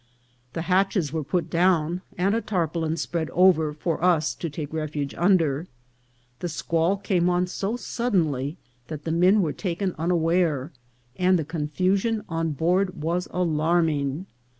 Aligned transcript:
The 0.53 0.63
hatches 0.63 1.13
were 1.13 1.23
put 1.23 1.47
down, 1.47 2.01
and 2.17 2.33
a 2.33 2.41
tarpaulin 2.41 2.97
spread 2.97 3.29
over 3.29 3.71
for 3.71 4.03
us 4.03 4.33
to 4.33 4.49
take 4.49 4.73
refuge 4.73 5.13
under. 5.13 5.67
The 6.39 6.49
squall 6.49 6.97
came 6.97 7.29
on 7.29 7.45
so 7.45 7.77
suddenly 7.77 8.57
that 8.87 9.03
the 9.03 9.11
men 9.11 9.43
were 9.43 9.53
taken 9.53 9.93
una 9.99 10.17
ware, 10.17 10.71
and 11.17 11.37
the 11.37 11.45
confusion 11.45 12.23
on 12.27 12.53
board 12.53 12.99
was 12.99 13.27
alarming. 13.29 14.25